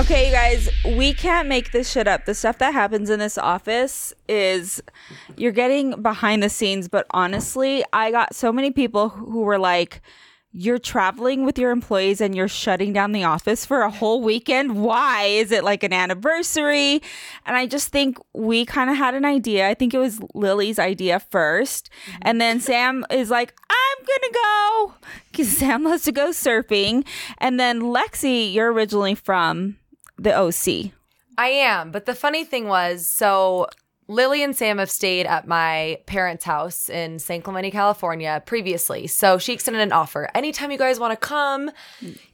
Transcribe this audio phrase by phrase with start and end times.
[0.00, 2.24] Okay, you guys, we can't make this shit up.
[2.24, 4.82] The stuff that happens in this office is
[5.36, 10.00] you're getting behind the scenes, but honestly, I got so many people who were like,
[10.52, 14.82] you're traveling with your employees and you're shutting down the office for a whole weekend.
[14.82, 15.24] Why?
[15.24, 17.02] Is it like an anniversary?
[17.44, 19.68] And I just think we kind of had an idea.
[19.68, 22.18] I think it was Lily's idea 1st mm-hmm.
[22.22, 24.94] And then Sam is like, I'm going to go
[25.30, 27.06] because Sam loves to go surfing.
[27.36, 29.76] And then Lexi, you're originally from
[30.20, 30.92] the OC.
[31.38, 31.90] I am.
[31.90, 33.68] But the funny thing was, so
[34.08, 39.06] Lily and Sam have stayed at my parents' house in San Clemente, California previously.
[39.06, 40.28] So she extended an offer.
[40.34, 41.70] Anytime you guys want to come,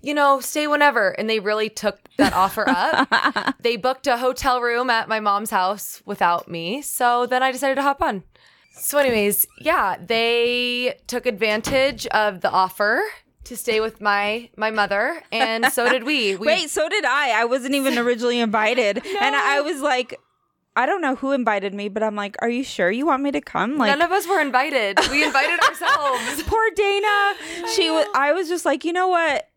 [0.00, 1.10] you know, stay whenever.
[1.10, 3.54] And they really took that offer up.
[3.60, 6.82] they booked a hotel room at my mom's house without me.
[6.82, 8.24] So then I decided to hop on.
[8.72, 13.02] So, anyways, yeah, they took advantage of the offer
[13.46, 16.36] to stay with my my mother, and so did we.
[16.36, 17.40] we Wait, so did I.
[17.40, 19.04] I wasn't even originally invited.
[19.20, 20.18] And I was like,
[20.76, 23.32] I don't know who invited me, but I'm like, are you sure you want me
[23.32, 23.78] to come?
[23.78, 24.98] Like, none of us were invited.
[25.10, 26.42] We invited ourselves.
[26.44, 27.34] poor Dana.
[27.74, 28.06] She was.
[28.14, 29.48] I was just like, you know what?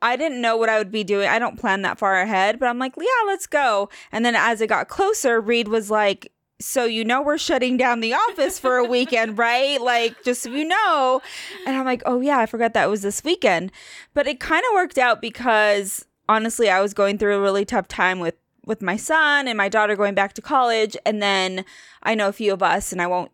[0.00, 1.28] I didn't know what I would be doing.
[1.28, 3.88] I don't plan that far ahead, but I'm like, yeah, let's go.
[4.12, 8.00] And then as it got closer, Reed was like, so you know we're shutting down
[8.00, 9.80] the office for a weekend, right?
[9.80, 11.22] Like just so you know.
[11.66, 13.70] And I'm like, oh yeah, I forgot that was this weekend.
[14.14, 17.88] But it kind of worked out because honestly, I was going through a really tough
[17.88, 18.34] time with
[18.66, 21.64] with my son and my daughter going back to college and then
[22.02, 23.32] I know a few of us and I won't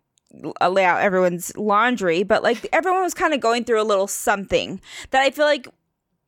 [0.68, 4.80] lay out everyone's laundry, but like everyone was kind of going through a little something
[5.10, 5.66] that I feel like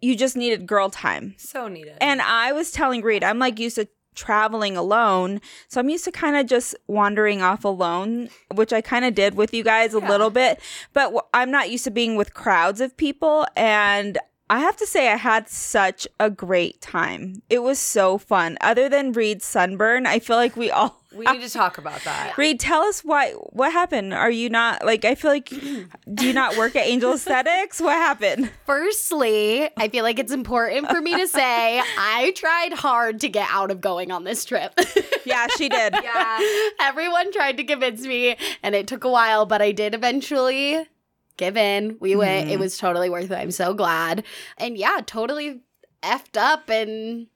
[0.00, 1.34] you just needed girl time.
[1.38, 1.96] So needed.
[2.00, 5.40] And I was telling Reed, I'm like used to traveling alone.
[5.68, 9.34] So I'm used to kind of just wandering off alone, which I kind of did
[9.36, 10.08] with you guys a Yeah.
[10.08, 10.58] little bit,
[10.92, 13.46] but w- I'm not used to being with crowds of people.
[13.54, 14.18] And
[14.48, 17.42] I have to say, I had such a great time.
[17.50, 18.56] It was so fun.
[18.60, 21.02] Other than Reed's sunburn, I feel like we all.
[21.16, 22.36] We uh, need to talk about that.
[22.36, 23.32] Reed, tell us why.
[23.32, 24.14] What happened?
[24.14, 25.04] Are you not like?
[25.04, 25.48] I feel like.
[25.48, 27.80] Do you not work at Angel Aesthetics?
[27.80, 28.50] What happened?
[28.64, 33.48] Firstly, I feel like it's important for me to say I tried hard to get
[33.50, 34.78] out of going on this trip.
[35.26, 35.92] Yeah, she did.
[35.92, 36.40] Yeah.
[36.80, 40.86] Everyone tried to convince me, and it took a while, but I did eventually
[41.36, 41.96] give in.
[42.00, 42.48] We went.
[42.48, 42.60] It mm-hmm.
[42.60, 43.34] was totally worth it.
[43.34, 44.22] I'm so glad.
[44.56, 45.62] And yeah, totally
[46.02, 47.26] effed up and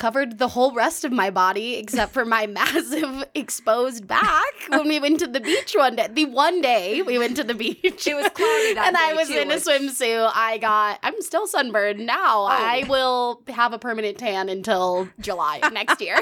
[0.00, 4.98] covered the whole rest of my body except for my massive exposed back when we
[4.98, 6.08] went to the beach one day.
[6.12, 8.06] The one day we went to the beach.
[8.08, 10.32] It was cloudy that and I was too, in a which- swimsuit.
[10.34, 10.98] I got.
[11.04, 12.44] I'm still sunburned now.
[12.44, 16.16] I will have a permanent tan until July next year.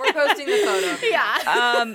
[0.00, 1.06] We're posting the photo.
[1.06, 1.78] yeah.
[1.80, 1.94] um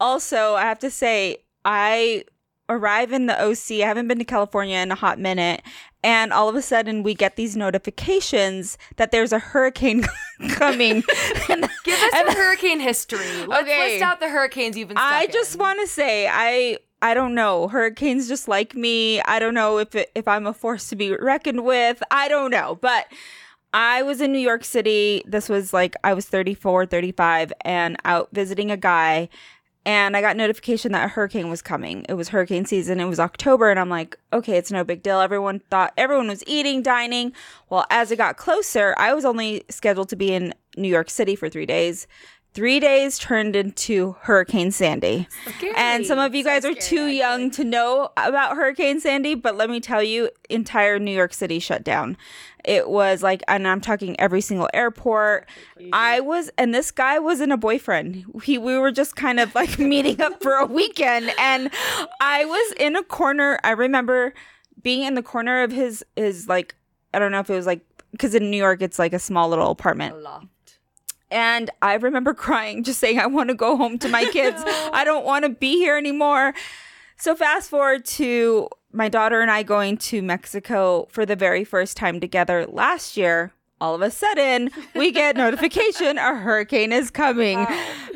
[0.00, 2.24] also i have to say i
[2.68, 5.62] arrive in the oc i haven't been to california in a hot minute
[6.04, 10.04] and all of a sudden we get these notifications that there's a hurricane
[10.50, 11.02] coming.
[11.48, 13.26] And Give us And- some hurricane history.
[13.46, 13.92] Let's Okay.
[13.92, 17.68] list out the hurricanes you've been i just want to say i i don't know.
[17.68, 19.20] Hurricanes just like me.
[19.22, 22.02] I don't know if it, if i'm a force to be reckoned with.
[22.10, 22.78] I don't know.
[22.80, 23.06] But
[23.74, 25.22] I was in New York City.
[25.26, 29.28] This was like I was 34, 35 and out visiting a guy
[29.84, 32.06] and I got notification that a hurricane was coming.
[32.08, 33.00] It was hurricane season.
[33.00, 35.20] It was October and I'm like, okay, it's no big deal.
[35.20, 37.32] Everyone thought everyone was eating, dining.
[37.68, 41.34] Well, as it got closer, I was only scheduled to be in New York City
[41.34, 42.06] for 3 days.
[42.54, 45.26] 3 days turned into Hurricane Sandy.
[45.76, 49.70] And some of you guys are too young to know about Hurricane Sandy, but let
[49.70, 52.16] me tell you, entire New York City shut down.
[52.64, 55.48] It was like, and I'm talking every single airport.
[55.92, 58.24] I was, and this guy wasn't a boyfriend.
[58.44, 61.70] He, we were just kind of like meeting up for a weekend, and
[62.20, 63.58] I was in a corner.
[63.64, 64.34] I remember
[64.82, 66.74] being in the corner of his, his like,
[67.14, 67.80] I don't know if it was like,
[68.12, 70.14] because in New York it's like a small little apartment.
[71.32, 74.62] And I remember crying, just saying, I want to go home to my kids.
[74.66, 76.54] I don't want to be here anymore.
[77.16, 81.96] So, fast forward to my daughter and I going to Mexico for the very first
[81.96, 83.52] time together last year.
[83.80, 87.66] All of a sudden, we get notification a hurricane is coming.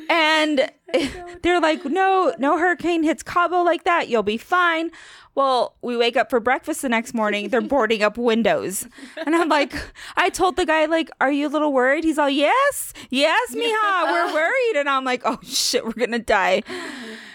[0.08, 1.08] And Eh,
[1.42, 4.08] they're like, no, no hurricane hits Cabo like that.
[4.08, 4.90] You'll be fine.
[5.34, 7.48] Well, we wake up for breakfast the next morning.
[7.48, 8.86] They're boarding up windows.
[9.24, 9.74] And I'm like,
[10.16, 12.04] I told the guy, like, are you a little worried?
[12.04, 14.76] He's all, yes, yes, mija, we're worried.
[14.76, 16.62] And I'm like, oh shit, we're going to die.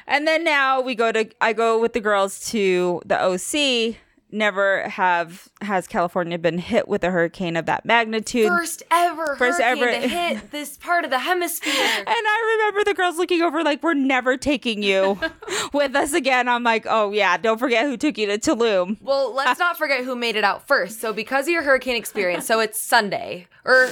[0.08, 3.98] And then now we go to, I go with the girls to the OC.
[4.32, 8.48] Never have, has California been hit with a hurricane of that magnitude.
[8.48, 11.74] First ever First hurricane ever- to hit this part of the hemisphere.
[11.98, 15.20] And I remember the girls looking over like, we're never taking you
[15.74, 16.48] with us again.
[16.48, 18.98] I'm like, oh yeah, don't forget who took you to Tulum.
[19.02, 21.02] Well, let's not forget who made it out first.
[21.02, 23.90] So, because of your hurricane experience, so it's Sunday or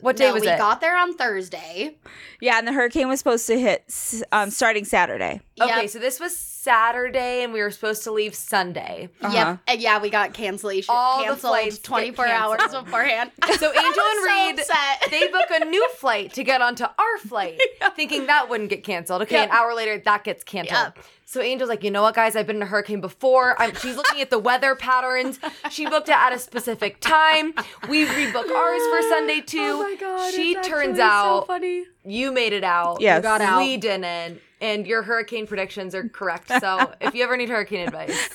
[0.00, 0.58] What day no, was we it?
[0.58, 1.96] got there on Thursday.
[2.40, 3.84] Yeah, and the hurricane was supposed to hit
[4.32, 5.40] um, starting Saturday.
[5.60, 5.90] Okay, Yep.
[5.90, 9.08] so this was Saturday, and we were supposed to leave Sunday.
[9.22, 9.34] Uh-huh.
[9.34, 9.58] Yep.
[9.66, 13.30] And yeah, we got cancellation All the canceled flights get 24 hours beforehand.
[13.58, 15.10] So Angel and Reed, upset.
[15.10, 17.60] they book a new flight to get onto our flight,
[17.96, 19.22] thinking that wouldn't get canceled.
[19.22, 20.92] Okay, an hour later, that gets canceled.
[20.96, 20.98] Yep.
[21.26, 22.34] So Angel's like, you know what, guys?
[22.36, 23.54] I've been in a hurricane before.
[23.60, 25.38] I'm, she's looking at the weather patterns.
[25.70, 27.54] She booked it at a specific time.
[27.88, 29.58] We rebook ours for Sunday too.
[29.60, 30.34] Oh my god!
[30.34, 31.84] she turns out funny.
[32.04, 33.00] you made it out.
[33.00, 33.18] Yes.
[33.18, 33.58] You got out.
[33.62, 34.40] We didn't.
[34.60, 36.48] And your hurricane predictions are correct.
[36.60, 38.28] So if you ever need hurricane advice,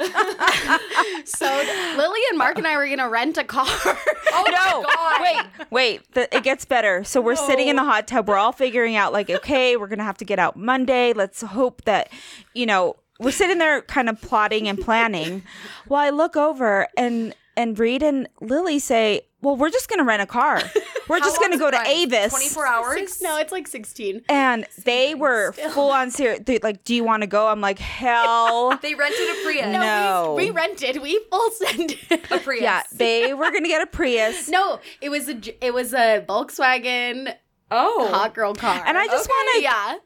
[1.24, 1.46] So
[1.96, 3.64] Lily and Mark and I were gonna rent a car.
[3.66, 6.14] oh No, wait, wait.
[6.14, 7.04] The, it gets better.
[7.04, 8.28] So we're sitting in the hot tub.
[8.28, 11.12] We're all figuring out, like, okay, we're gonna have to get out Monday.
[11.12, 12.10] Let's hope that,
[12.54, 15.42] you know, we're sitting there kind of plotting and planning.
[15.88, 20.22] Well, I look over and and Reed and Lily say, "Well, we're just gonna rent
[20.22, 20.60] a car.
[21.06, 21.86] We're just gonna go to ride?
[21.86, 22.94] Avis." 24 hours?
[22.98, 24.22] Six, no, it's like 16.
[24.30, 26.40] And they were full on serious.
[26.62, 27.46] Like, do you want to go?
[27.48, 28.78] I'm like, hell.
[28.80, 29.66] They rented a Prius.
[29.66, 29.80] No.
[29.80, 30.34] No.
[30.34, 31.02] We, we rented.
[31.02, 31.92] We full sent.
[32.30, 32.62] A Prius.
[32.62, 34.48] Yeah, they were gonna get a Prius.
[34.58, 37.34] no, it was a J- it was a Volkswagen
[37.70, 38.08] Oh.
[38.10, 38.82] hot girl car.
[38.86, 39.96] And I just Okay, want to yeah.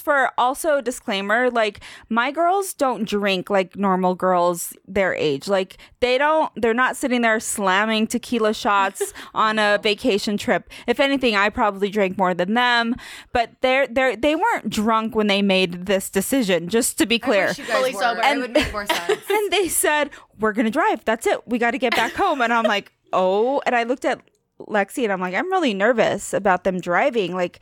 [0.00, 5.48] For also disclaimer like my girls don't drink like normal girls their age.
[5.48, 10.68] Like they don't they're not sitting there slamming tequila shots on a vacation trip.
[10.86, 12.94] If anything i probably drank more than them.
[13.32, 17.46] But they're they're they weren't drunk when they made this decision just to be clear.
[17.48, 18.00] wish you guys Fully were.
[18.00, 18.20] sober.
[18.24, 19.20] It would make more sense.
[19.30, 21.04] and they said we're gonna drive.
[21.04, 21.46] That's it.
[21.46, 22.40] We gotta get back home.
[22.40, 24.20] And i'm like oh and i looked at
[24.60, 27.34] lexi and i'm like i'm really nervous about them driving.
[27.34, 27.60] Like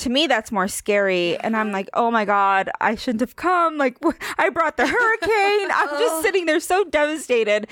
[0.00, 1.36] to me that's more scary.
[1.38, 3.78] And i'm like oh my god i shouldn't have come.
[3.78, 3.96] Like
[4.38, 5.70] i brought the hurricane.
[5.72, 6.22] I'm just oh.
[6.22, 7.68] sitting there so devastated.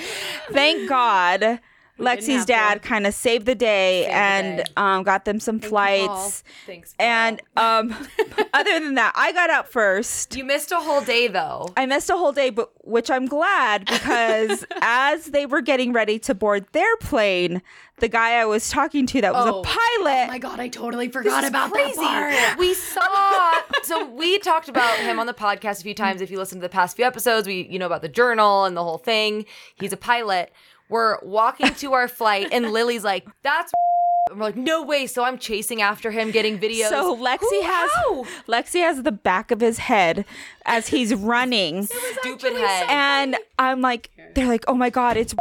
[0.50, 1.60] Thank god
[1.98, 4.64] lexi's dad kind of saved the day Saved the and day.
[4.76, 6.32] um, got them some you, flights Paul.
[6.66, 6.94] Thanks.
[6.98, 7.06] Paul.
[7.06, 7.90] and um,
[8.54, 11.68] other than that i got out first you missed a whole day though.
[11.76, 16.18] I missed a whole day, but which I'm glad because as they were getting ready
[16.20, 17.60] to board their plane,
[17.98, 19.60] the guy I was talking to that was Oh.
[19.60, 20.24] a pilot.
[20.24, 21.96] Oh my god, I totally forgot about Crazy.
[21.96, 22.58] that part.
[22.58, 26.20] We saw so we talked about him on the podcast a few times.
[26.20, 28.76] If you listen to the past few episodes, we you know about the journal and
[28.76, 29.44] the whole thing.
[29.76, 30.52] He's a pilot.
[30.88, 33.72] We're walking to our flight, and Lily's like, "That's."
[34.30, 36.90] And we're like, "No way!" So I'm chasing after him, getting videos.
[36.90, 38.24] so Lexi Who- has how?
[38.46, 40.26] Lexi has the back of his head
[40.66, 41.86] as he's running,
[42.20, 42.86] stupid head.
[42.90, 45.34] and I'm like, they're like, oh my god, it's.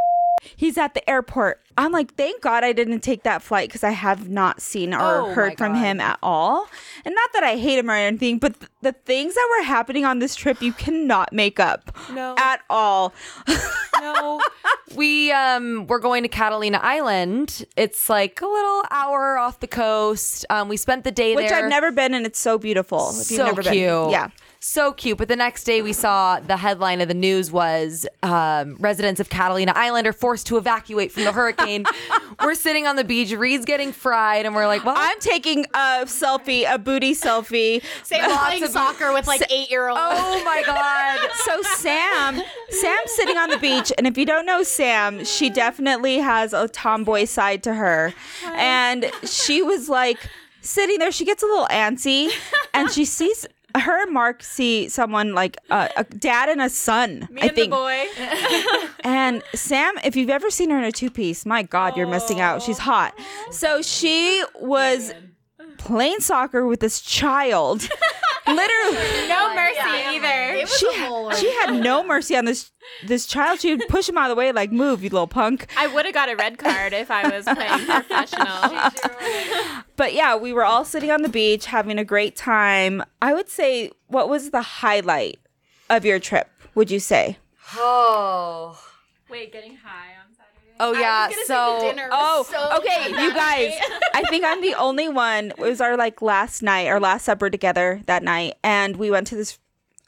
[0.55, 1.61] He's at the airport.
[1.79, 4.99] I'm like, thank God I didn't take that flight because I have not seen or
[4.99, 6.67] Oh heard from him at all.
[7.05, 10.03] And not that I hate him or anything, but th- the things that were happening
[10.05, 12.35] on this trip, you cannot make up No.
[12.39, 13.13] at all.
[14.01, 14.41] no.
[14.95, 17.65] We um we're going to Catalina Island.
[17.75, 20.45] It's like a little hour off the coast.
[20.49, 21.43] Um we spent the day there.
[21.43, 21.63] Which there.
[21.63, 23.09] I've never been, and it's so beautiful.
[23.11, 23.73] If you've so never cute.
[23.75, 24.29] been, yeah.
[24.67, 25.17] So cute.
[25.17, 29.29] But the next day we saw the headline of the news was um, residents of
[29.29, 31.85] Catalina Island are forced to evacuate from the hurricane.
[32.43, 36.03] we're sitting on the beach, Reed's getting fried, and we're like, well, I'm taking a
[36.03, 37.81] selfie, a booty selfie.
[38.03, 40.01] Sam playing of- soccer with like eight year olds.
[40.03, 41.29] oh my God.
[41.45, 46.17] So Sam, Sam's sitting on the beach, and if you don't know Sam, she definitely
[46.17, 48.13] has a tomboy side to her,
[48.47, 50.19] and she was like
[50.59, 51.11] sitting there.
[51.13, 52.31] She gets a little antsy,
[52.73, 53.47] and she sees.
[53.75, 57.27] Her and Mark see someone like uh, a dad and a son.
[57.31, 57.71] Me I think.
[57.71, 58.05] boy.
[59.03, 62.41] And Sam, if you've ever seen her in a two piece, my God, you're missing
[62.41, 62.61] out.
[62.61, 63.17] She's hot.
[63.51, 65.13] So she was
[65.77, 67.87] playing soccer with this child.
[68.47, 69.27] Literally.
[69.27, 69.81] No oh mercy
[70.15, 70.57] either.
[70.57, 72.71] It was She, a whole she had no mercy on this
[73.05, 73.59] this child.
[73.59, 75.67] She would push him out of the way, like, move, you little punk.
[75.77, 78.91] I would have got a red card if I was playing professional.
[79.97, 83.03] But yeah, we were all sitting on the beach having a great time.
[83.21, 85.39] I would say, what was the highlight
[85.89, 87.37] of your trip, would you say?
[87.75, 88.79] Oh.
[89.29, 90.26] Wait, getting high on Saturday?
[90.79, 91.29] Oh yeah.
[91.45, 93.73] So dinner Oh, was so okay, good you guys.
[94.13, 95.51] I think I'm the only one.
[95.51, 99.27] It was our like last night, our last supper together that night, and we went
[99.27, 99.59] to this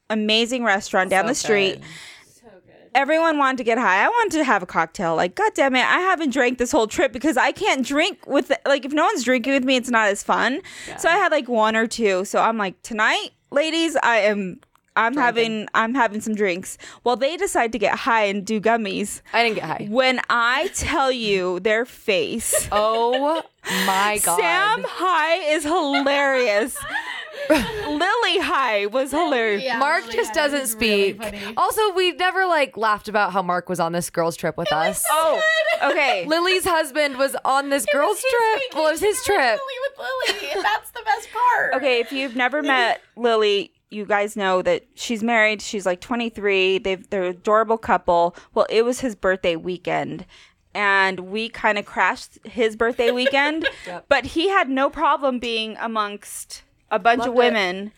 [0.10, 1.82] amazing restaurant down the street.
[2.26, 2.74] So good.
[2.96, 4.04] Everyone wanted to get high.
[4.04, 5.16] I wanted to have a cocktail.
[5.16, 8.52] Like, god damn it, I haven't drank this whole trip because I can't drink with
[8.66, 10.62] like if no one's drinking with me, it's not as fun.
[10.98, 12.26] So I had like one or two.
[12.26, 14.62] So I'm like, tonight, ladies, I am.
[15.00, 16.78] I'm having I'm having some drinks.
[17.04, 19.22] Well, they decide to get high and do gummies.
[19.34, 19.88] I didn't get high.
[19.90, 23.42] When I tell you their face, Oh
[23.86, 24.40] my god.
[24.40, 26.78] Sam High is hilarious.
[27.50, 29.64] Lily High was hilarious.
[29.64, 31.54] Yeah, Mark really, just yeah, doesn't was really speak.
[31.58, 35.04] also, we never like laughed about how Mark was on this girls trip with us.
[35.10, 35.42] Oh,
[35.84, 36.26] okay.
[36.28, 38.62] Lily's husband was on this girls trip.
[38.76, 39.38] Well, it was his trip.
[39.40, 41.74] Lily with Lily, that's the best part.
[41.76, 45.62] Okay, if you've never met Lily, you guys know that she's married.
[45.62, 46.78] She's like 23.
[46.80, 48.36] They've they're an adorable couple.
[48.54, 50.26] Well, it was his birthday weekend.
[50.74, 53.68] And we kind of crashed his birthday weekend,
[54.08, 57.38] but he had no problem being amongst a bunch of Loved it.
[57.38, 57.92] women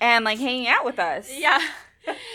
[0.00, 1.30] and like hanging out with us.
[1.34, 1.58] Yeah.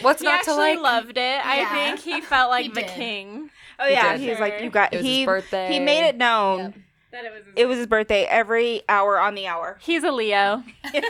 [0.02, 0.80] What's He not to actually like?
[0.80, 1.46] loved it.
[1.46, 2.90] I think he felt like He the did.
[2.90, 3.50] king.
[3.80, 4.22] Oh yeah, did.
[4.22, 5.72] he was like, "You got." It was his he birthday.
[5.74, 7.44] he made it known That it was.
[7.56, 9.78] it was his birthday every hour on the hour.
[9.82, 10.64] He's a Leo.
[10.94, 11.02] a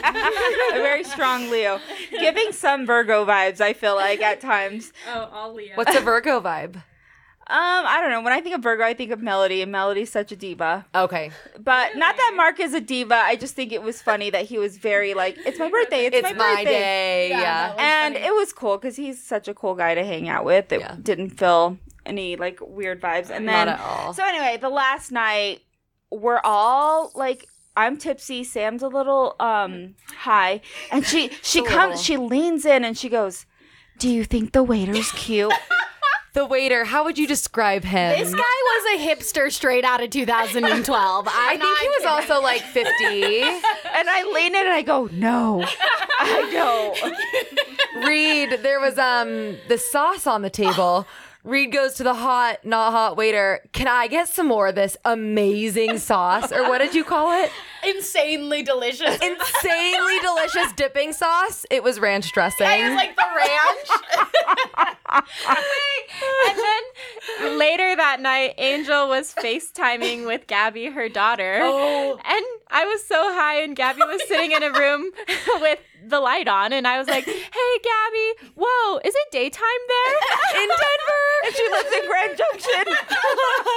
[0.72, 1.80] very strong Leo,
[2.10, 3.60] giving some Virgo vibes.
[3.62, 4.92] I feel like at times.
[5.12, 5.74] Oh, all Leo.
[5.76, 6.76] What's a Virgo vibe?
[6.76, 6.82] Um,
[7.86, 8.22] I don't know.
[8.22, 10.86] When I think of Virgo, I think of Melody, and Melody's such a diva.
[10.94, 13.16] Okay, But not that Mark is a diva.
[13.16, 16.06] I just think it was funny that he was very like, "It's my birthday.
[16.06, 17.28] It's, it's my, my, birthday." day.
[17.30, 17.74] Yeah, Yeah.
[17.78, 18.26] And funny.
[18.26, 20.70] it was cool because he's such a cool guy to hang out with.
[20.72, 20.96] It Yeah.
[21.02, 23.28] didn't feel any like weird vibes.
[23.30, 24.12] And then, Not at all.
[24.14, 25.62] so anyway, the last night
[26.18, 27.46] we're all like.
[27.76, 28.44] I'm tipsy.
[28.44, 30.60] Sam's a little um high,
[30.92, 32.00] and she she comes.
[32.00, 33.46] She leans in and she goes,
[33.98, 35.52] "Do you think the waiter's cute?"
[36.34, 36.84] The waiter.
[36.84, 38.18] How would you describe him?
[38.18, 41.28] This guy was a hipster straight out of 2012.
[41.30, 42.90] I think he was also like 50.
[43.04, 43.62] and
[44.10, 50.26] I lean in and I go, "No, I don't." Reed, there was um the sauce
[50.26, 51.06] on the table.
[51.44, 53.60] Reed goes to the hot, not hot waiter.
[53.72, 56.50] Can I get some more of this amazing sauce?
[56.50, 57.50] Or what did you call it?
[57.86, 59.18] Insanely delicious.
[59.20, 61.66] Insanely delicious dipping sauce.
[61.70, 62.66] It was ranch dressing.
[62.66, 63.88] It was like the ranch.
[66.48, 71.60] and then later that night, Angel was FaceTiming with Gabby, her daughter.
[71.62, 72.18] Oh.
[72.24, 75.10] And I was so high, and Gabby was sitting in a room
[75.60, 80.62] with the light on, and I was like, "Hey, Gabby, whoa, is it daytime there
[80.62, 82.84] in Denver?" And she lives in Grand Junction.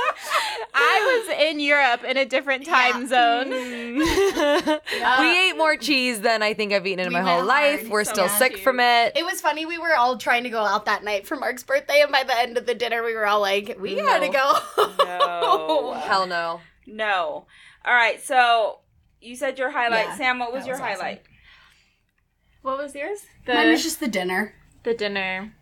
[0.74, 3.50] I was in Europe in a different time zone.
[5.20, 7.90] we ate more cheese than I think I've eaten in We my went whole life.
[7.90, 8.38] We're so still yeah.
[8.38, 9.14] sick from it.
[9.16, 9.66] It was funny.
[9.66, 12.38] We were all trying to go out that night for Mark's birthday, and by the
[12.38, 14.60] end of the dinner, we were all like, "We gotta go."
[15.04, 15.94] No.
[16.06, 16.62] Hell no.
[16.86, 17.46] No.
[17.86, 18.22] All right.
[18.24, 18.80] So
[19.22, 20.40] you said your highlight, Yeah, Sam.
[20.40, 20.96] What was your was awesome.
[21.02, 21.22] highlight?
[22.62, 23.20] What was yours?
[23.46, 24.54] The, Mine was just the dinner.
[24.84, 25.54] the dinner.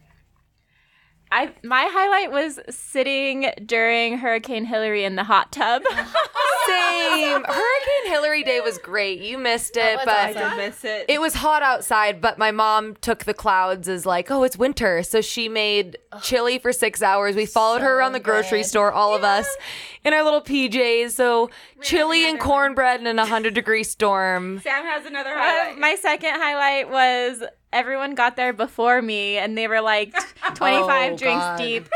[1.31, 5.83] I my highlight was sitting during Hurricane Hilary in the hot tub.
[6.67, 7.43] Same.
[7.47, 9.19] Hurricane Hilary Day was great.
[9.21, 10.57] You missed it, was but I awesome.
[10.57, 11.05] did miss it.
[11.07, 12.21] it was hot outside.
[12.21, 15.03] But my mom took the clouds as like, oh, it's winter.
[15.03, 17.35] So she made chili for six hours.
[17.35, 18.65] We followed her around the grocery good.
[18.67, 19.47] store, all of us,
[20.03, 21.11] in our little PJs.
[21.11, 21.49] So
[21.81, 24.59] chili and cornbread in a hundred degree storm.
[24.61, 25.77] Sam has another Uh, highlight.
[25.79, 27.43] my second highlight was
[27.75, 30.13] everyone got there before me and they were like
[30.55, 31.57] 25 Oh, drinks God.
[31.57, 31.87] deep.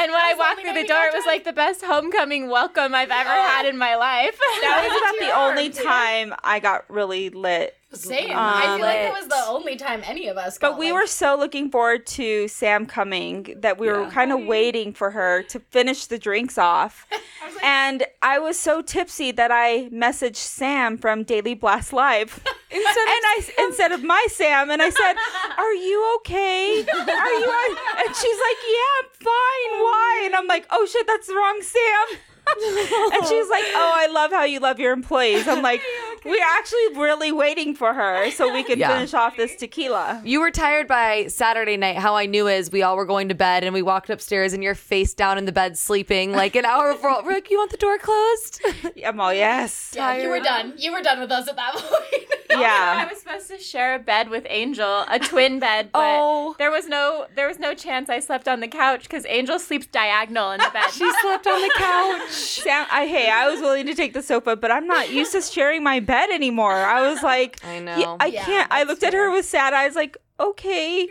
[0.00, 3.10] And when I walked through the door, it was like the best homecoming welcome I've
[3.10, 4.38] ever had in my life.
[4.62, 7.76] that was about the only time I got really lit.
[7.92, 8.30] Same.
[8.30, 10.58] I Um, feel like it was the only time any of us.
[10.58, 10.70] Got.
[10.70, 14.44] But we like, were so looking forward to Sam coming that we were kind of
[14.46, 17.04] waiting for her to finish the drinks off.
[17.64, 22.40] and I was so tipsy that I messaged Sam from Daily Blast Live.
[22.70, 25.14] and I instead of my Sam and I said,
[25.58, 26.86] "Are you okay?
[27.30, 29.72] Are you?" o-" And she's like, "Yeah, I'm fine.
[29.86, 32.06] Why?" And I'm like, "Oh shit, that's wrong Sam."
[32.58, 35.80] And she's like, "Oh, I love how you love your employees." I'm like,
[36.24, 38.88] "We're actually really waiting for her so we can Yeah.
[38.94, 41.96] finish off this tequila." You were tired by Saturday night.
[41.96, 44.62] How I knew is we all were going to bed and we walked upstairs and
[44.62, 47.22] you're face down in the bed sleeping like an hour before.
[47.24, 48.60] We're like, you want the door closed?
[49.06, 49.92] I'm all yes.
[49.94, 50.74] Yeah, you were done.
[50.76, 52.24] You were done with us at that point.
[52.50, 56.54] Yeah, I was supposed to share a bed with Angel, a twin bed, but Oh.
[56.58, 59.86] there was no there was no chance I slept on the couch because Angel sleeps
[59.86, 60.90] diagonal in the bed.
[60.90, 62.30] she slept on the couch.
[62.62, 65.40] Sam, I hey, I was willing to take the sofa, but I'm not used to
[65.42, 66.72] sharing my bed anymore.
[66.74, 68.16] I was like, I "Yeah, know.
[68.20, 68.72] I Yeah, can't.
[68.72, 71.08] I that's looked at her with sad eyes, like, okay,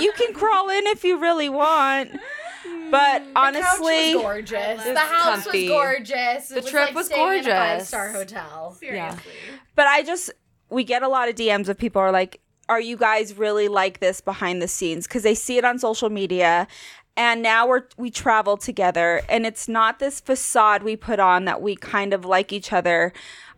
[0.00, 2.10] you can crawl in if you really want.
[2.90, 4.84] But honestly, the couch was gorgeous.
[4.84, 5.68] the house comfy.
[5.68, 6.50] was gorgeous.
[6.50, 7.52] It The was trip like was staying in a gorgeous.
[7.90, 8.76] five-star hotel.
[8.82, 9.16] Yeah.
[9.74, 10.30] but I just
[10.68, 14.00] we get a lot of DMs of people are like, "Are you guys really like
[14.00, 16.66] this behind the scenes?" Because they see it on social media,
[17.16, 21.60] and now we're we travel together, and it's not this facade we put on that
[21.60, 23.12] we kind of like each other.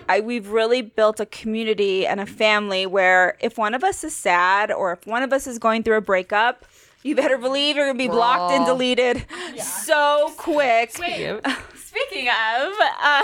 [0.08, 4.14] I we've really built a community and a family where if one of us is
[4.14, 6.64] sad or if one of us is going through a breakup.
[7.02, 8.72] You better believe you're gonna be blocked and Raw.
[8.72, 9.26] deleted
[9.62, 10.90] so quick.
[10.92, 13.22] Speaking of, uh,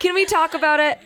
[0.00, 0.98] Can we talk about it?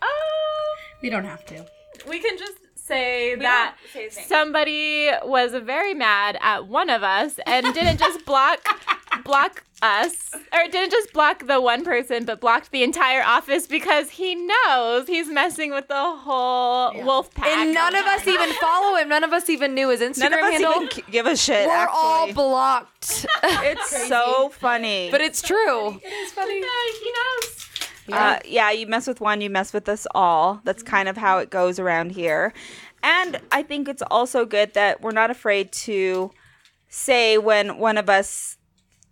[1.02, 1.66] We don't have to.
[2.08, 2.54] we can just
[2.84, 3.76] say that
[4.10, 8.60] somebody was very mad at one of us and didn't just block
[9.24, 14.10] block us or didn't just block the one person but blocked the entire office because
[14.10, 17.46] he knows he's messing with the whole wolf pack.
[17.48, 19.08] And none of us even follow him.
[19.08, 20.82] None of us even knew his Instagram None of us handle.
[20.84, 21.66] even give a shit.
[21.66, 23.26] We're all blocked.
[23.42, 25.08] it's so funny.
[25.10, 26.00] but it's true.
[26.02, 26.54] it's funny.
[26.54, 27.51] he knows.
[28.12, 30.60] Uh, yeah, you mess with one, you mess with us all.
[30.64, 32.52] That's kind of how it goes around here.
[33.02, 36.30] And I think it's also good that we're not afraid to
[36.88, 38.58] say when one of us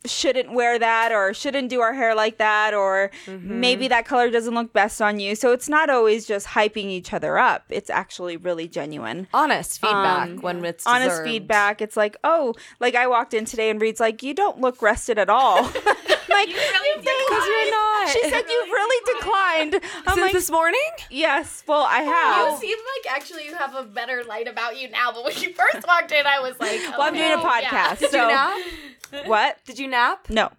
[0.07, 4.55] shouldn't wear that or shouldn't do our hair like that or maybe that color doesn't
[4.55, 5.35] look best on you.
[5.35, 7.65] So it's not always just hyping each other up.
[7.69, 9.29] It's actually really genuine.
[9.35, 11.29] Honest feedback Um, when it's Honest deserved.
[11.29, 11.83] feedback.
[11.83, 15.19] It's like, oh, like I walked in today and Reed's like, you don't look rested
[15.19, 15.63] at all.
[15.65, 17.90] like, Because you're not.
[18.09, 19.75] She said you really declined.
[20.07, 20.81] I'm Since like, this morning?
[21.11, 22.53] yes, well, I have.
[22.53, 25.53] You seem like actually you have a better light about you now, but when you
[25.55, 27.71] first walked in, I was like, Well, I'm doing a okay, yeah.
[27.71, 27.99] podcast.
[28.01, 28.59] Did so you nap?
[29.27, 29.57] what?
[29.65, 30.27] Did you nap?
[30.29, 30.51] No.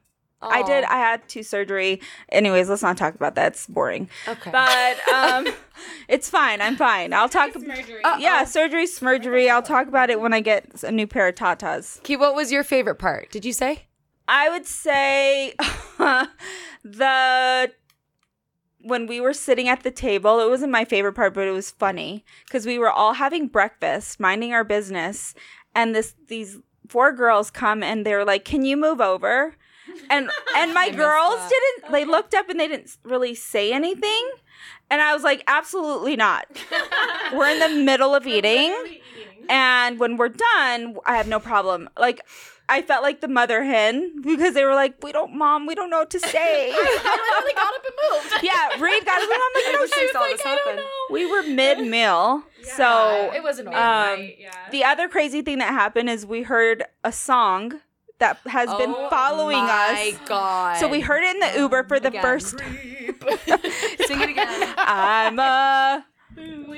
[0.43, 0.83] I did.
[0.85, 2.01] I had two surgery.
[2.29, 3.51] Anyways, let's not talk about that.
[3.53, 4.09] It's boring.
[4.27, 4.49] Okay.
[4.49, 5.47] But um,
[6.07, 6.61] it's fine.
[6.61, 7.13] I'm fine.
[7.13, 7.55] I'll talk.
[7.55, 9.51] Uh, yeah, surgery, smurgery.
[9.51, 12.01] I'll talk about it when I get a new pair of tatas.
[12.01, 13.29] Key, what was your favorite part?
[13.29, 13.83] Did you say?
[14.31, 15.53] I would say
[16.83, 17.71] the
[18.83, 21.69] when we were sitting at the table, it wasn't my favorite part, but it was
[21.69, 25.35] funny because we were all having breakfast, minding our business,
[25.75, 29.55] and this these four girls come and they're like, "Can you move over?"
[30.09, 31.91] And and my girls didn't.
[31.91, 34.31] They looked up and they didn't really say anything,
[34.89, 36.45] and I was like, "Absolutely not."
[37.33, 38.73] we're in the middle of eating.
[39.49, 41.89] And when we're done, I have no problem.
[41.99, 42.21] Like,
[42.69, 45.89] I felt like the mother hen because they were like, "We don't, mom, we don't
[45.89, 47.95] know what to say." I literally got up and
[48.31, 48.43] moved.
[48.43, 49.29] yeah, Reed got it.
[49.29, 50.83] and I'm like, "No, She saw this happen.
[51.09, 53.75] We were mid meal, so It was annoying.
[53.75, 54.29] um,
[54.71, 57.81] the other crazy thing that happened is we heard a song
[58.19, 59.67] that has been following us.
[59.89, 60.27] Oh my us.
[60.29, 60.77] God.
[60.77, 62.21] So we heard it in the Uber for the Again.
[62.21, 62.59] first.
[62.59, 64.73] Sing it again.
[64.77, 66.05] I'm a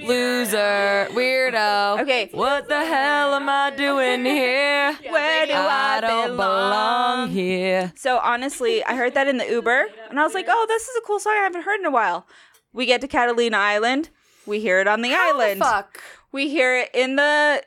[0.08, 2.02] Loser, weirdo.
[2.02, 2.30] Okay.
[2.32, 4.94] What the hell am I doing here?
[5.10, 7.92] where do I, I don't belong here.
[7.96, 10.96] So honestly, I heard that in the Uber, and I was like, "Oh, this is
[10.98, 12.28] a cool song I haven't heard in a while."
[12.74, 14.10] We get to Catalina Island,
[14.46, 15.60] we hear it on the island.
[15.62, 16.02] Fuck.
[16.32, 17.64] We hear it in the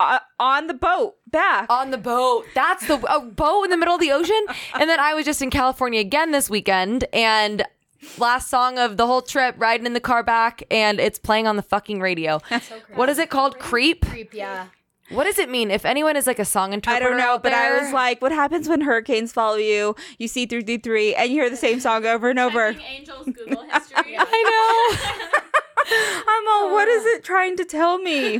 [0.00, 1.66] uh, on the boat back.
[1.70, 2.46] On the boat.
[2.54, 4.46] That's the a boat in the middle of the ocean.
[4.74, 7.64] And then I was just in California again this weekend and
[8.18, 11.56] last song of the whole trip riding in the car back and it's playing on
[11.56, 12.40] the fucking radio.
[12.94, 13.58] what is it called?
[13.58, 14.06] Creep?
[14.06, 14.66] Creep, yeah.
[15.10, 15.70] What does it mean?
[15.70, 18.22] If anyone is like a song interpreter, I don't know, out but I was like,
[18.22, 19.94] "What happens when hurricanes follow you?
[20.18, 23.26] You see through through three, and you hear the same song over and over." Angels
[23.26, 24.16] Google history.
[24.18, 25.40] I know.
[26.26, 28.36] I'm all, what is it trying to tell me?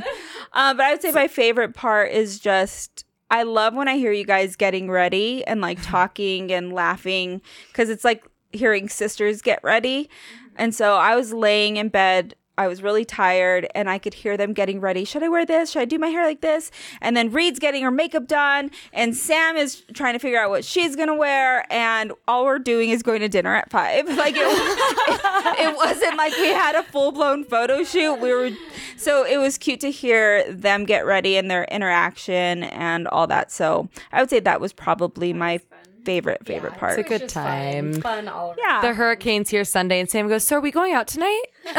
[0.53, 4.11] Uh, but I would say my favorite part is just I love when I hear
[4.11, 8.23] you guys getting ready and like talking and laughing because it's like
[8.55, 10.03] hearing sisters get ready.
[10.03, 10.55] Mm-hmm.
[10.57, 12.35] And so I was laying in bed.
[12.57, 15.03] I was really tired and I could hear them getting ready.
[15.03, 15.71] Should I wear this?
[15.71, 16.71] Should I do my hair like this?
[17.01, 20.63] And then Reed's getting her makeup done and Sam is trying to figure out what
[20.63, 24.05] she's going to wear and all we're doing is going to dinner at 5.
[24.15, 24.39] Like it,
[25.59, 28.15] it wasn't like we had a full-blown photo shoot.
[28.15, 28.51] We were
[28.95, 33.51] so it was cute to hear them get ready and their interaction and all that.
[33.51, 35.59] So, I would say that was probably my
[36.05, 36.99] favorite favorite part.
[36.99, 37.93] It's a good time.
[37.93, 38.57] Fun, fun all around.
[38.59, 38.81] yeah.
[38.81, 41.43] The hurricane's here Sunday and Sam goes, So are we going out tonight?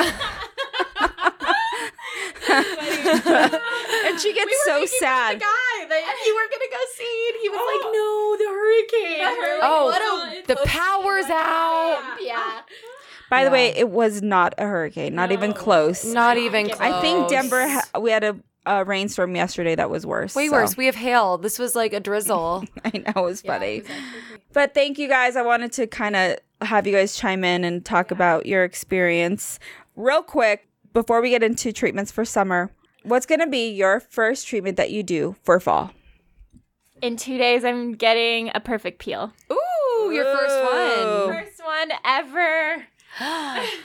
[2.48, 5.36] and she gets so sad.
[5.36, 7.92] The guy that you were gonna go see, and he was like, oh.
[7.92, 12.16] "No, the hurricane." We're like, Oh, what a the power's out.
[12.20, 12.60] yeah.
[13.30, 16.04] By the way, it was not a hurricane, not even close.
[16.04, 16.80] Not even close.
[16.80, 20.34] I think Denver ha- we had a, a rainstorm yesterday that was worse.
[20.34, 20.76] Way so- worse.
[20.76, 21.38] We have hail.
[21.38, 22.64] This was like a drizzle.
[22.84, 23.82] I know it was funny.
[24.52, 25.36] But thank you guys.
[25.36, 29.58] I wanted to kind of have you guys chime in and talk about your experience
[29.94, 32.70] real quick before we get into treatments for summer.
[33.02, 35.92] What's going to be your first treatment that you do for fall?
[37.02, 39.32] In two days, I'm getting a perfect peel.
[39.52, 41.34] Ooh, your first one.
[41.34, 42.84] First one ever.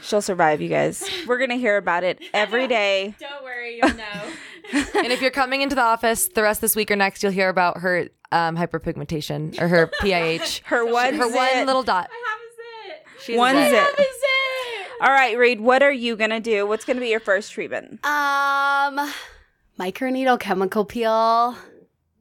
[0.02, 1.08] She'll survive, you guys.
[1.28, 3.16] We're going to hear about it every day.
[3.20, 4.32] Don't worry, you'll know.
[4.74, 7.32] and if you're coming into the office the rest of this week or next, you'll
[7.32, 10.62] hear about her um, hyperpigmentation or her PIH.
[10.66, 12.10] Her one, her one little dot.
[12.10, 13.24] How is it?
[13.24, 13.88] She's one a- zit.
[15.02, 16.68] All right, Reed, what are you going to do?
[16.68, 18.06] What's going to be your first treatment?
[18.06, 19.12] Um,
[19.80, 21.56] microneedle chemical peel.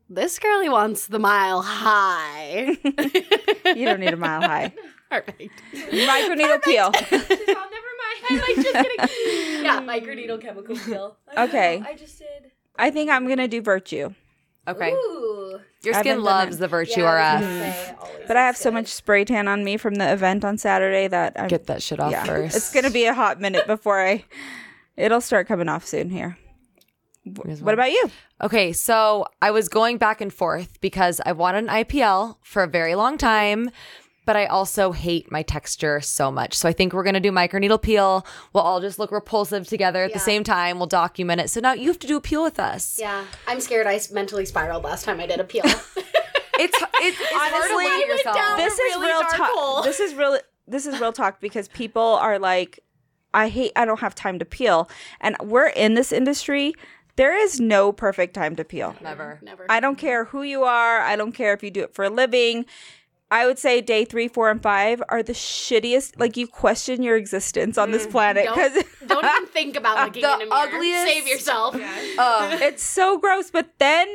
[0.09, 2.77] This girlie wants the mile high.
[3.77, 4.73] You don't need a mile high.
[5.11, 5.63] Perfect.
[5.73, 6.91] Microneedle peel.
[8.31, 8.57] Never mind.
[8.57, 9.63] like, just kidding.
[9.65, 11.17] Yeah, microneedle chemical peel.
[11.37, 11.83] I Okay.
[11.87, 12.51] I just did.
[12.77, 14.15] I think I'm gonna do virtue,
[14.67, 14.93] Okay.
[14.93, 15.61] Ooh.
[15.83, 17.43] Your skin loves the Virtue Yeah, RF.
[17.43, 18.05] Mm-hmm.
[18.05, 20.59] say, but I have looks so much spray tan on me from the event on
[20.59, 22.25] Saturday that I'm Get that shit off yeah.
[22.25, 22.57] first.
[22.57, 24.25] It's gonna be a hot minute before I.
[24.97, 26.37] It'll start coming off soon here.
[27.25, 27.75] What one.
[27.75, 28.11] about you?
[28.43, 32.67] Okay, so I was going back and forth because I wanted an IPL for a
[32.69, 33.71] very long time,
[34.27, 36.55] but I also hate my texture so much.
[36.55, 38.27] So I think we're gonna do microneedle peel.
[38.53, 40.79] We'll all just look repulsive together at the same time.
[40.79, 41.51] We'll document it.
[41.51, 42.99] So now you have to do a peel with us.
[42.99, 43.87] Yeah, I'm scared.
[43.87, 45.65] I mentally spiraled last time I did a peel.
[46.63, 48.37] It's it's, it's hard to Honestly, look at yourself.
[48.37, 49.85] down this is really real talk.
[49.85, 50.39] This is real.
[50.67, 52.81] This is real talk because people are like,
[53.33, 53.73] I hate.
[53.77, 54.91] I don't have time to peel,
[55.23, 56.75] and we're in this industry.
[57.17, 58.95] There is no perfect time to peel.
[59.01, 59.41] Never.
[59.43, 59.65] Never.
[59.71, 61.01] I don't care who you are.
[61.01, 62.67] I don't care if you do it for a living.
[63.33, 66.19] I would say day three, four, and five are the shittiest.
[66.19, 70.23] Like you question your existence on this planet don't, because don't even think about looking
[70.23, 70.53] The in a mirror.
[70.53, 71.75] ugliest- Save yourself.
[71.77, 73.51] Uh, it's so gross.
[73.51, 74.09] But then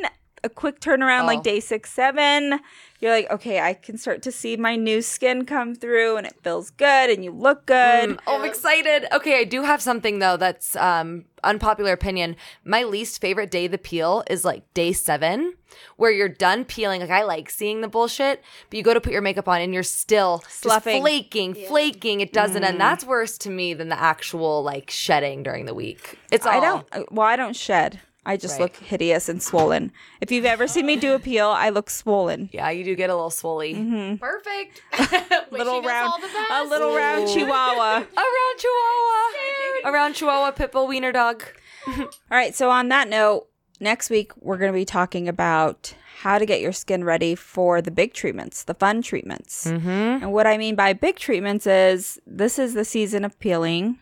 [0.44, 1.28] a quick turnaround, Oh.
[1.28, 2.60] like day six, seven,
[3.06, 6.36] you're like, okay, I can start to see my new skin come through, and it
[6.44, 8.10] feels good, and you look good.
[8.10, 9.06] Mm, oh, I'm excited.
[9.14, 12.36] Okay, I do have something though that's um unpopular opinion.
[12.64, 15.54] My least favorite day of the peel is like day seven,
[15.98, 17.02] where you're done peeling.
[17.02, 19.72] Like I like seeing the bullshit, but you go to put your makeup on and
[19.74, 21.02] you're still just Sloughing.
[21.02, 22.22] flaking, flaking.
[22.22, 26.18] It doesn't, and that's worse to me than the actual like shedding during the week.
[26.32, 26.88] It's all I don't.
[26.92, 28.00] uh, Well, I don't shed.
[28.26, 28.62] I just Right.
[28.62, 29.92] look hideous and swollen.
[30.22, 32.50] If you've ever seen me do a peel, I look swollen.
[32.52, 33.74] Yeah, you do get a little swolly.
[34.20, 34.82] Perfect.
[35.52, 36.52] little Wishing us round, all the best.
[36.52, 37.98] a little round chihuahua.
[38.18, 41.44] Around Chihuahua, around Chihuahua Pitbull Wiener Dog.
[41.88, 42.56] All right.
[42.56, 43.48] So on that note,
[43.80, 47.82] next week we're going to be talking about how to get your skin ready for
[47.82, 49.68] the big treatments, the fun treatments.
[49.68, 49.88] Mm-hmm.
[50.24, 54.00] And what I mean by big treatments is this is the season of peeling,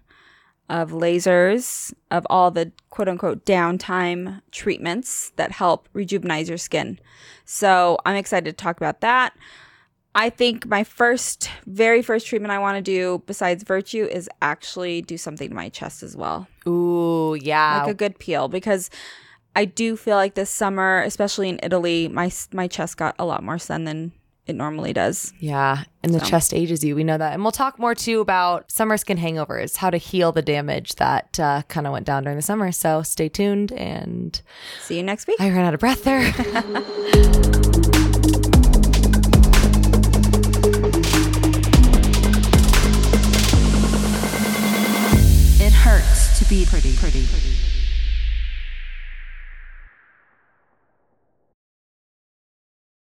[0.70, 7.00] of lasers, of all the quote unquote downtime treatments that help rejuvenize your skin.
[7.46, 9.34] So I'm excited to talk about that.
[10.16, 15.02] I think my first, very first treatment I want to do besides Virtue is actually
[15.02, 17.82] do something to my chest as well Ooh, yeah.
[17.82, 18.92] like a good peel because
[19.56, 23.44] I do feel like this summer, especially in Italy, my my chest got a lot
[23.44, 24.12] more sun than
[24.46, 25.34] it normally does.
[25.40, 26.96] Yeah, and the chest ages you.
[26.96, 27.34] We know that.
[27.34, 31.40] And we'll talk more too about summer skin hangovers, how to heal the damage that
[31.40, 32.72] uh, kind of went down during the summer.
[32.72, 33.72] So stay tuned.
[33.72, 34.42] And
[34.82, 35.40] See you next week.
[35.40, 36.34] I ran out of breath there.
[45.66, 47.53] It hurts to be pretty, pretty.